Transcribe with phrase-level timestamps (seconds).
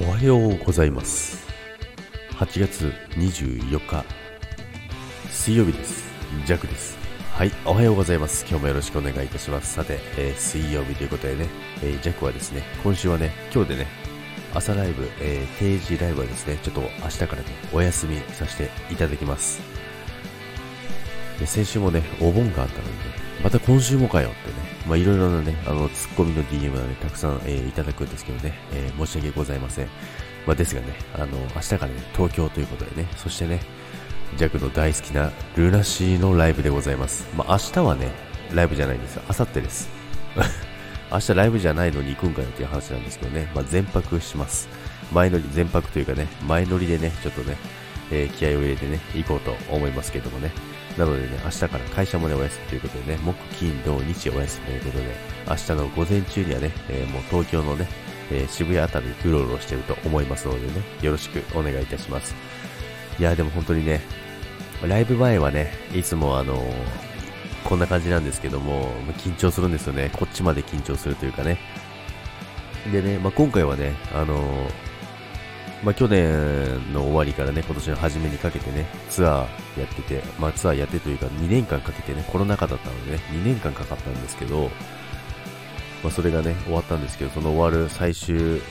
[0.00, 1.46] おはようございます。
[2.30, 4.04] 8月24日
[5.30, 6.02] 水曜日です。
[6.44, 6.98] ジャックです。
[7.32, 8.44] はいおはようございます。
[8.48, 9.74] 今日もよろしくお願いいたします。
[9.74, 11.46] さて、えー、水曜日ということでね、
[11.80, 13.86] えー、ジャックはですね今週はね今日でね
[14.52, 19.60] 朝ライブ、えー、定時ライブはですねちょっと明日からねお休みさせていただきます。
[21.46, 29.88] 先週もねお盆があったので、ね、また今週もかよってねまあ、いろいろなね、あの、ツッコミの DM はね、たくさん、えー、いただくんですけどね、えー、申し訳ございません。
[30.46, 33.60] まあ、ですがね、あの、明日からね、東京ということでね、そしてね、
[34.36, 37.26] ジャックの大好きなルナシーのライブでございます。
[37.36, 38.10] まあ、明日はね、
[38.52, 39.22] ライブじゃないんですよ。
[39.28, 39.88] 明後日です。
[41.12, 44.68] 明日ライブじゃないのに行くんかよっていう話なんですけどね、まあ、全泊します。
[45.12, 47.56] 前乗り、全泊というかね、前乗りでね、ちょっとね、
[48.10, 50.50] えー、気合を入れてね、行こうと思いますけどもね。
[50.98, 55.04] なのでね、明日から会社もね、お休みということでね、木、金、土、日お休みということで、
[55.48, 57.88] 明日の午前中にはね、えー、もう東京のね、
[58.30, 62.34] えー、渋谷あたりうろうろしてると思いますのでね、よろしくお願いいたします。
[63.18, 64.00] いや、でも本当にね、
[64.86, 66.62] ライブ前はね、いつもあの、
[67.64, 70.10] こんな感じなんですけども、緊張するんですよね。
[70.12, 71.58] こっちまで緊張するというかね。
[72.92, 74.93] でね、まあ、今回はね、あのー
[75.84, 84.70] まあ、去年の終わりからね、今年の初めにかけてね、ツアーやってて、まあ、ツアーやってというか2年間かけてね、コロナ禍だったのでね、2年間かかったんですけど、
[86.02, 88.62] まあ、それがね、終わったんですけど、その終わる最終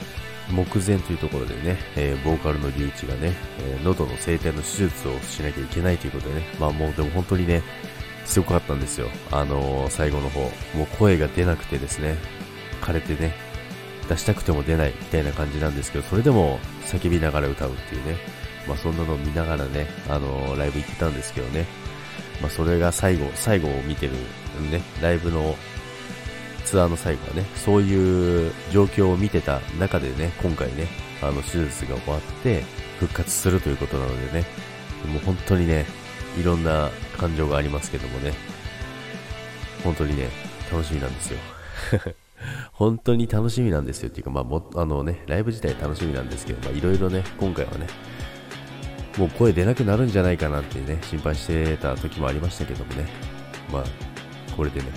[0.51, 7.61] 目前というところでね、えー、ボーカルのリュウチがね、えー、喉の声帯の手術をしなきゃいけないということでね、まあもうでも本当にね、
[8.25, 9.07] すごかったんですよ。
[9.31, 10.41] あのー、最後の方。
[10.75, 12.17] もう声が出なくてですね、
[12.81, 13.33] 枯れてね、
[14.09, 18.17] 出したくても出ないみたいな感じなんですけど、それでも叫びながら歌うっていうね、
[18.67, 21.65] まあそんなのを見ながらね、あのー、ライブ行ってたんですけどね、
[22.41, 24.13] まあそれが最後、最後を見てる
[24.71, 25.55] ね、ライブの
[26.65, 30.87] ツアーの最後はね、そういう状況を見てた中でね、今回ね、
[31.21, 32.63] あの手術が終わって
[32.99, 34.45] 復活するということなのでね、
[35.11, 35.85] もう本当にね、
[36.39, 38.33] いろんな感情がありますけどもね、
[39.83, 40.29] 本当にね、
[40.71, 41.39] 楽しみなんですよ。
[42.71, 47.87] 本当に楽しみなんですよっていうか、まあ、もあのね、ライブ自体楽しみなんですけど、まあ、いろいろね、今回はね、
[49.17, 53.07] もう声出なくなるんじゃないかなってね、心配してた時もありましたけどもね、
[53.71, 53.83] まあ、
[54.55, 54.87] これでね、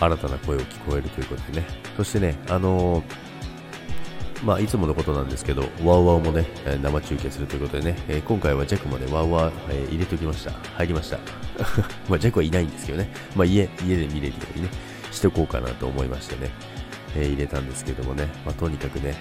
[0.00, 3.04] 新たな声を聞こえるということでね、そしてね、あのー、
[4.44, 6.46] まあ、いつものことなんですけど、ワウワウもね、
[6.82, 10.50] 生中継するということでね、えー、今回はジャックもね、ワウワウ、えー、入れておきました。
[10.76, 11.18] 入りました。
[12.08, 14.70] まあ、ジャックはいないんですけどね、まあ、家、家で見れるようにね、
[15.14, 16.50] しておこうかなと思いましてね、
[17.16, 19.14] えー、入れたんですけどもね、まあ、とにかくね、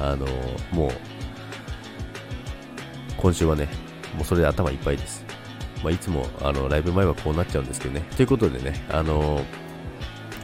[0.00, 0.90] あのー、もう、
[3.16, 3.68] 今週はね、
[4.14, 5.24] もうそれで頭いっぱいです。
[5.82, 8.02] まあ、いつもあのライブ前はこうなっちゃうんですけどね。
[8.16, 9.44] ということでね、あのー、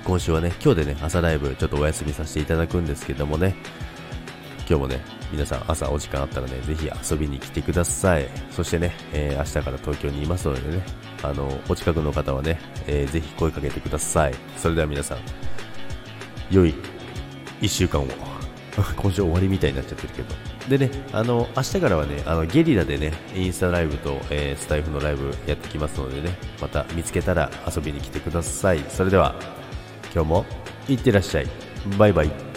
[0.05, 3.55] 今週はね、今日でね、朝ライブちょっとお休みさせていただくんですけどもね、
[4.69, 8.29] 今日もね、皆さん朝お時間あったらね、ぜひ遊びに来てください。
[8.51, 10.85] そしてね、えー、明日から東京にいますのでね、
[11.23, 14.35] あの、お近くの方はね、えー、ぜひ声かけてください。
[14.57, 15.19] それでは皆さん、
[16.51, 16.75] 良い
[17.61, 18.07] 1週間を。
[18.97, 20.35] 今週終わりみたいになっちゃってるけど。
[20.69, 28.85] でね、あの、明日からはね、あの、ゲリラでね、インスタライブと、えー、スタイフのライブやってきますのでね、また見つけたら遊びに来てください。
[28.89, 29.35] それでは、
[30.15, 30.47] 今日も、
[30.89, 31.47] いってらっしゃい。
[31.99, 32.50] バイバイ。